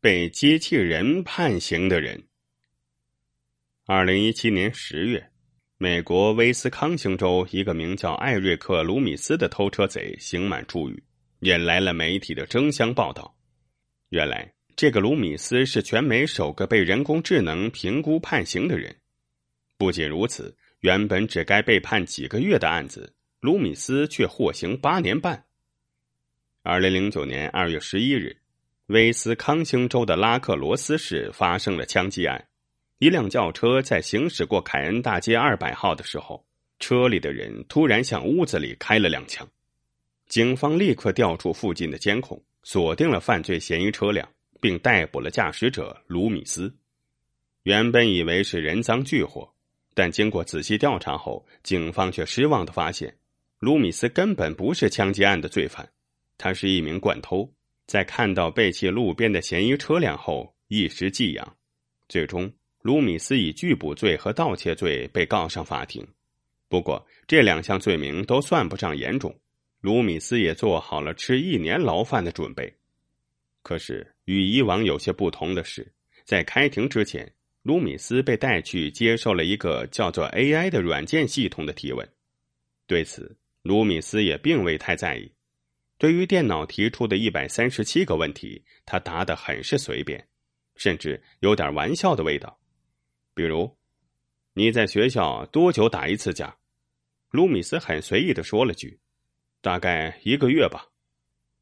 [0.00, 2.22] 被机器人判刑的人。
[3.84, 5.30] 二零一七年十月，
[5.76, 11.02] 美国威斯康星州一个名叫艾瑞克·卢米斯的偷车贼刑满出狱，
[11.40, 13.36] 引来了媒体的争相报道。
[14.10, 18.94] 原来，这个卢米斯是全美首个被人工智能评估判刑的人。
[19.76, 25.44] 不仅如此，原本只该被判几个月的案子，卢米斯却获刑八年半。
[26.62, 28.36] 二零零九年二月十一日。
[28.88, 32.42] 威斯康星州的拉克罗斯市发生了枪击案，
[33.00, 36.42] 一辆轿车在行驶过凯恩大街二百号的时候，
[36.78, 39.46] 车里的人突然向屋子里开了两枪，
[40.26, 44.26] 警方立刻调出附近的监控，锁定了犯罪嫌疑车辆，
[44.58, 46.74] 并逮捕了驾驶者卢米斯。
[47.64, 49.52] 原本以为是人赃俱获，
[49.92, 53.14] 但经过仔细调查后，警方却失望的发现，
[53.58, 55.86] 卢米斯根本不是枪击案的罪犯，
[56.38, 57.52] 他是一名惯偷。
[57.88, 61.56] 在看到被弃路边的嫌疑车辆后，一时寄养，
[62.06, 62.52] 最终
[62.82, 66.06] 卢米斯以拒捕罪和盗窃罪被告上法庭。
[66.68, 69.34] 不过这两项罪名都算不上严重，
[69.80, 72.70] 卢米斯也做好了吃一年牢饭的准备。
[73.62, 75.90] 可是与以往有些不同的是，
[76.26, 82.06] 在开庭之前，卢米斯被带去接受了一个叫做 AI 的软件系统的提问。
[82.86, 85.32] 对此，卢米斯也并未太在意。
[85.98, 90.28] 对于电脑提出的一百三十七个问题，他答得很是随便，
[90.76, 92.56] 甚至有点玩笑的味道。
[93.34, 93.76] 比如，
[94.54, 96.56] 你在学校多久打一次架？
[97.30, 99.00] 卢米斯很随意的说了句
[99.60, 100.86] ：“大概一个月吧。”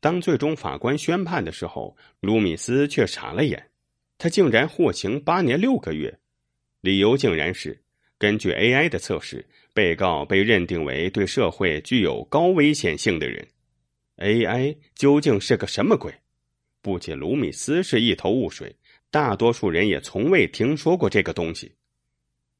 [0.00, 3.70] 当最终法官宣判的时候，卢米斯却傻了眼，
[4.16, 6.18] 他竟然获刑八年六个月，
[6.80, 7.80] 理由竟然是
[8.18, 13.46] 根据 AI 的测试，被告被认定为对社会具有高危险性的人。
[14.22, 16.14] AI 究竟是个什么鬼？
[16.80, 18.74] 不仅卢米斯是一头雾水，
[19.10, 21.74] 大多数人也从未听说过这个东西。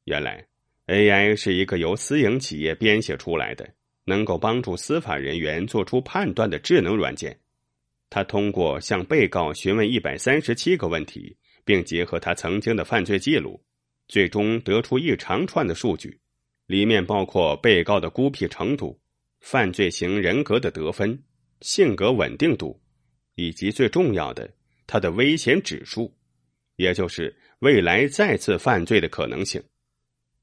[0.03, 0.45] 原来
[0.87, 7.39] ，AI 是一个由私营企业编写出来的，能够帮助司法人员做出判断的智能软件。
[8.09, 13.63] 他通过向被告询问一百三十七个问题，并结合他曾经的犯罪记录，
[14.09, 16.19] 最终得出一长串的数据，
[16.67, 18.99] 里面包括被告的孤僻程度、
[19.39, 21.23] 犯罪型人格的得分。
[21.63, 22.77] 性格稳定度，
[23.35, 24.53] 以及最重要的，
[24.85, 26.13] 他的危险指数，
[26.75, 29.63] 也就是未来再次犯罪的可能性。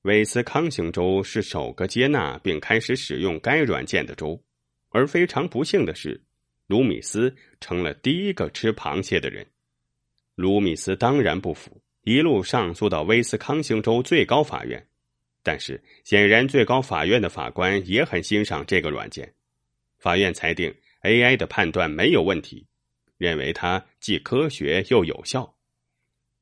[0.03, 4.43] 威斯康星州是首个接纳并开始使用该软件的州，
[4.89, 6.19] 而非常不幸的是，
[6.69, 9.47] 卢米斯成了第一个吃螃蟹的人。
[10.37, 14.89] 卢米斯当然不服，一路上诉到威斯康星州最高法院，
[15.43, 19.31] 但是显然最高法院的法官也很欣赏这个软件，
[19.99, 20.75] 法院裁定。
[21.03, 22.67] AI 的判断没有问题，
[23.17, 25.55] 认为它既科学又有效，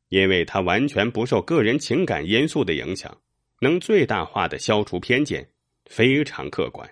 [0.09, 3.21] 因为它完全不受个人情感因素的影响，
[3.61, 5.49] 能最大化的消除偏见，
[5.87, 6.89] 非常客观。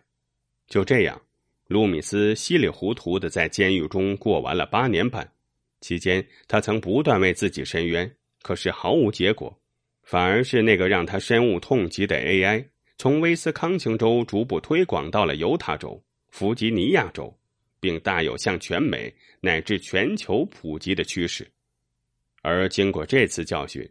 [0.68, 1.20] 就这样，
[1.66, 5.32] 卢米斯稀里糊涂的在监狱中过完了八年半，
[5.80, 9.56] 期间他曾不断为自己申冤，可是毫无结果，
[10.04, 12.64] 反而是那个让他深恶痛疾的 AI，
[12.96, 17.36] 从威斯康星州逐步推广到了犹他州、弗吉尼亚州。
[17.80, 21.46] 并大有向全美乃至全球普及的趋势，
[22.42, 23.88] 而经过这次教训，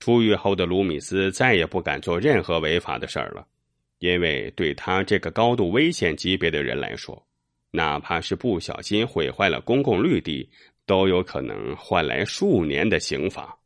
[0.00, 3.46] 出狱后的卢米斯再也不敢做任何违法的事儿了，
[3.98, 7.26] 因为对他这个高度危险级别的人来说，
[7.70, 10.48] 哪怕是不小心毁坏了公共绿地，
[10.86, 13.58] 都有可能换来数年的刑罚。